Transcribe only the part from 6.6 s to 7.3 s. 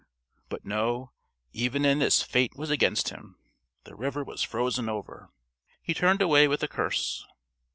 a curse....